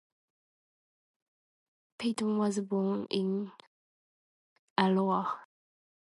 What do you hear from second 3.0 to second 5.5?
in Alloa.